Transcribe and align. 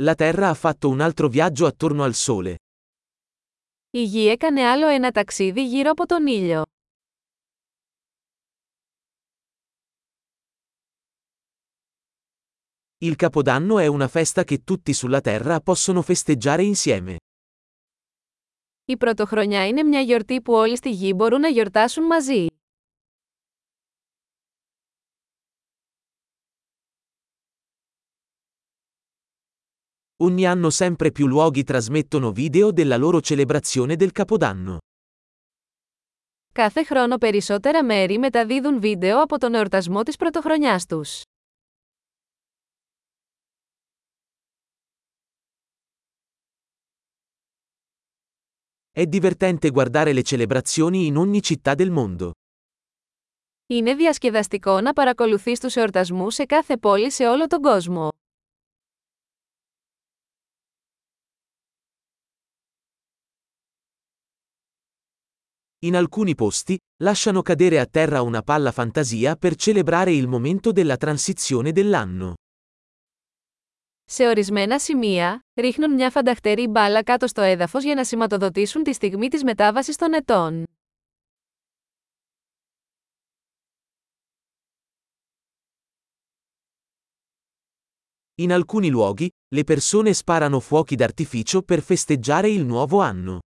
La 0.00 0.14
Terra 0.14 0.48
ha 0.48 0.54
fatto 0.54 0.88
un 0.88 1.00
altro 1.00 1.28
viaggio 1.28 1.66
attorno 1.66 2.04
al 2.04 2.14
Sole. 2.14 2.56
Η 3.90 4.02
Γη 4.02 4.28
έκανε 4.28 4.62
άλλο 4.62 4.88
ένα 4.88 5.10
ταξίδι 5.10 5.66
γύρω 5.66 5.90
από 5.90 6.06
τον 6.06 6.26
ήλιο. 6.26 6.62
Il 12.98 13.16
Capodanno 13.16 13.78
è 13.78 13.86
una 13.86 14.08
festa 14.08 14.44
che 14.44 14.62
tutti 14.64 14.92
sulla 14.92 15.20
Terra 15.20 15.60
possono 15.60 16.02
festeggiare 16.02 16.62
insieme. 16.62 17.16
Η 18.84 18.96
Πρωτοχρονιά 18.96 19.66
είναι 19.66 19.82
μια 19.82 20.00
γιορτή 20.00 20.40
που 20.40 20.52
όλοι 20.52 20.76
στη 20.76 20.90
Γη 20.90 21.12
μπορούν 21.16 21.40
να 21.40 21.48
γιορτάσουν 21.48 22.04
μαζί. 22.04 22.46
Ogni 30.23 30.45
anno 30.45 30.69
sempre 30.69 31.11
più 31.11 31.27
luoghi 31.27 31.63
trasmettono 31.63 32.31
video 32.31 32.71
della 32.71 32.97
loro 32.97 33.19
celebrazione 33.21 33.95
del 33.95 34.11
Capodanno. 34.11 34.77
Κάθε 36.51 36.83
χρόνο 36.83 37.17
περισσότερα 37.17 37.83
μέρη 37.83 38.17
μεταδίδουν 38.17 38.79
βίντεο 38.79 39.21
από 39.21 39.37
τον 39.39 39.53
εορτασμό 39.53 40.03
της 40.03 40.15
πρωτοχρονιάς 40.15 40.85
τους. 40.85 41.21
È 48.91 49.05
divertente 49.05 49.69
guardare 49.69 50.13
le 50.13 50.21
celebrazioni 50.21 51.05
in 51.05 51.17
ogni 51.17 51.41
città 51.41 51.75
del 51.75 51.91
mondo. 51.91 52.31
Είναι 53.67 53.95
διασκεδαστικό 53.95 54.81
να 54.81 54.93
παρακολουθείς 54.93 55.59
τους 55.59 55.75
εορτασμούς 55.75 56.33
σε 56.33 56.45
κάθε 56.45 56.77
πόλη 56.77 57.11
σε 57.11 57.27
όλο 57.27 57.47
τον 57.47 57.61
κόσμο. 57.61 58.09
In 65.83 65.95
alcuni 65.95 66.35
posti, 66.35 66.77
lasciano 67.03 67.41
cadere 67.41 67.79
a 67.79 67.85
terra 67.85 68.21
una 68.21 68.41
palla 68.41 68.71
fantasia 68.71 69.35
per 69.35 69.55
celebrare 69.55 70.13
il 70.13 70.27
momento 70.27 70.71
della 70.71 70.97
transizione 70.97 71.71
dell'anno. 71.71 72.33
Σε 74.05 74.27
ορισμένα 74.27 74.79
σημεία, 74.79 75.45
ρίχνουν 75.53 75.93
μια 75.93 76.09
φανταχτερή 76.09 76.67
μπάλα 76.67 77.03
κάτω 77.03 77.27
στο 77.27 77.41
έδαφος 77.41 77.83
για 77.83 77.95
να 77.95 78.03
σηματοδοτήσουν 78.03 78.83
τη 78.83 78.93
στιγμή 78.93 79.27
της 79.27 79.43
μετάβασης 79.43 79.95
των 79.95 80.13
ετών. 80.13 80.63
In 88.35 88.51
alcuni 88.51 88.89
luoghi, 88.89 89.29
le 89.55 89.63
persone 89.63 90.13
sparano 90.13 90.59
fuochi 90.59 90.95
d'artificio 90.95 91.61
per 91.61 91.81
festeggiare 91.81 92.49
il 92.49 92.65
nuovo 92.65 92.99
anno. 92.99 93.39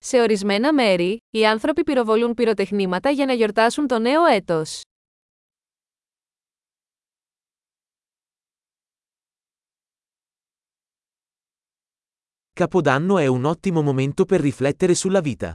Σε 0.00 0.20
ορισμένα 0.20 0.74
μέρη, 0.74 1.18
οι 1.30 1.46
άνθρωποι 1.46 1.82
πυροβολούν 1.82 2.34
πυροτεχνήματα 2.34 3.10
για 3.10 3.26
να 3.26 3.32
γιορτάσουν 3.32 3.86
το 3.86 3.98
νέο 3.98 4.24
έτος. 4.24 4.82
Capodanno 12.60 13.18
è 13.18 13.26
un 13.26 13.44
ottimo 13.44 13.82
momento 13.82 14.24
per 14.24 14.40
riflettere 14.40 14.94
sulla 14.94 15.20
vita. 15.20 15.52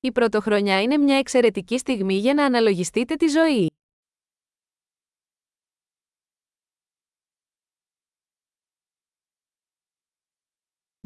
Η 0.00 0.12
πρωτοχρονιά 0.12 0.82
είναι 0.82 0.96
μια 0.96 1.16
εξαιρετική 1.16 1.78
στιγμή 1.78 2.14
για 2.14 2.34
να 2.34 2.44
αναλογιστείτε 2.44 3.14
τη 3.14 3.26
ζωή. 3.26 3.69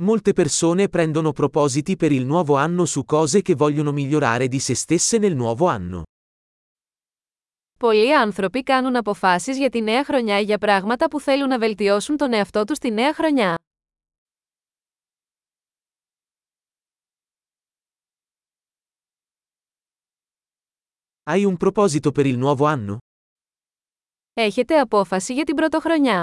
Molte 0.01 0.33
persone 0.33 0.87
prendono 0.87 1.31
propositi 1.31 1.95
per 1.95 2.11
il 2.11 2.25
nuovo 2.25 2.55
anno 2.55 2.85
su 2.85 3.03
cose 3.03 3.41
che 3.41 3.55
vogliono 3.55 3.91
migliorare 3.91 4.47
di 4.47 4.59
se 4.59 4.75
stesse 4.75 5.17
nel 5.17 5.35
nuovo 5.35 5.67
anno. 5.67 6.03
Πολλοί 7.79 8.15
άνθρωποι 8.15 8.63
κάνουν 8.63 8.95
αποφάσεις 8.95 9.57
για 9.57 9.69
τη 9.69 9.81
νέα 9.81 10.03
χρονιά 10.03 10.39
για 10.39 10.57
πράγματα 10.57 11.07
που 11.07 11.19
θέλουν 11.19 11.47
να 11.47 11.59
βελτιώσουν 11.59 12.17
τον 12.17 12.33
εαυτό 12.33 12.63
τους 12.63 12.79
τη 12.79 12.91
νέα 12.91 13.13
χρονιά. 13.13 13.57
Hai 21.31 21.45
un 21.45 21.57
proposito 21.57 22.11
per 22.11 22.25
il 22.25 22.37
nuovo 22.37 22.65
anno? 22.65 22.97
Έχετε 24.33 24.79
απόφαση 24.79 25.33
για 25.33 25.43
την 25.43 25.55
πρωτοχρονιά. 25.55 26.22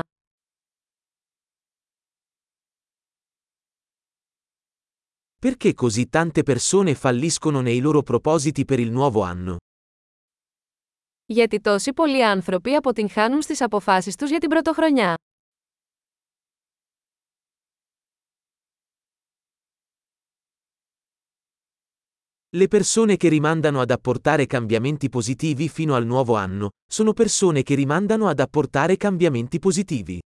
Perché 5.41 5.75
così 5.75 6.09
tante 6.09 6.43
persone 6.43 6.95
falliscono 6.95 7.61
nei 7.61 7.81
loro 7.81 8.03
propositi 8.03 8.65
per 8.65 8.79
il 8.81 8.91
nuovo 8.91 9.23
anno? 9.23 9.57
Γιατί 11.29 11.61
τόσοι 11.61 11.93
πολλοί 11.93 12.25
άνθρωποι 12.25 12.75
αποτυγχάνουν 12.75 13.43
στις 13.43 13.61
αποφάσεις 13.61 14.17
τους 14.17 14.31
για 14.31 14.39
την 14.39 14.49
πρωτοχρονιά. 14.49 15.15
Le 22.57 22.69
persone 22.69 23.17
che 23.17 23.29
rimandano 23.29 23.81
ad 23.81 23.91
apportare 23.91 24.47
cambiamenti 24.47 25.09
positivi 25.09 25.69
fino 25.69 25.95
al 25.95 26.07
nuovo 26.07 26.37
anno, 26.37 26.71
sono 26.91 27.13
persone 27.13 27.63
che 27.63 27.75
rimandano 27.75 28.29
ad 28.29 28.41
apportare 28.41 28.97
cambiamenti 28.97 29.59
positivi. 29.59 30.19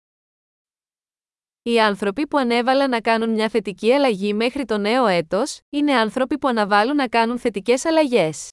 Οι 1.67 1.79
άνθρωποι 1.79 2.27
που 2.27 2.37
ανέβαλαν 2.37 2.89
να 2.89 3.01
κάνουν 3.01 3.29
μια 3.29 3.49
θετική 3.49 3.91
αλλαγή 3.91 4.33
μέχρι 4.33 4.65
το 4.65 4.77
νέο 4.77 5.05
έτος, 5.07 5.59
είναι 5.69 5.93
άνθρωποι 5.93 6.37
που 6.37 6.47
αναβάλουν 6.47 6.95
να 6.95 7.07
κάνουν 7.07 7.39
θετικές 7.39 7.85
αλλαγές. 7.85 8.49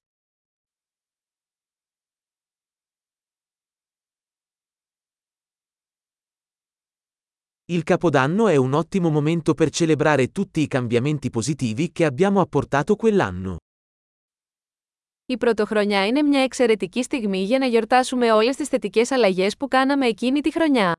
Il 7.72 7.82
Capodanno 7.82 8.48
è 8.48 8.56
un 8.56 8.72
ottimo 8.72 9.10
momento 9.10 9.54
per 9.54 9.70
celebrare 9.70 10.32
tutti 10.32 10.60
i 10.60 10.66
cambiamenti 10.66 11.30
positivi 11.30 11.92
che 11.92 12.04
abbiamo 12.04 12.40
apportato 12.40 12.96
quell'anno. 12.96 13.56
Η 15.26 15.36
πρωτοχρονιά 15.36 16.06
είναι 16.06 16.22
μια 16.22 16.40
εξαιρετική 16.42 17.02
στιγμή 17.02 17.44
για 17.44 17.58
να 17.58 17.66
γιορτάσουμε 17.66 18.32
όλες 18.32 18.56
τις 18.56 18.68
θετικές 18.68 19.10
αλλαγές 19.10 19.56
που 19.56 19.68
κάναμε 19.68 20.06
εκείνη 20.06 20.40
τη 20.40 20.52
χρονιά. 20.52 20.92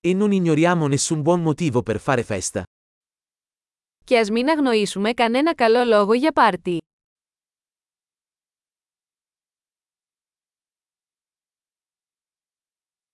E 0.00 0.14
non 0.14 0.32
ignoriamo 0.32 0.86
nessun 0.86 1.22
buon 1.22 1.42
motivo 1.42 1.82
per 1.82 1.98
fare 2.00 2.22
festa. 2.22 2.62
Και 4.04 4.18
ας 4.18 4.30
μην 4.30 4.48
αγνοήσουμε 4.48 5.12
κανένα 5.12 5.54
καλό 5.54 5.84
λόγο 5.84 6.12
για 6.12 6.32
πάρτι. 6.32 6.78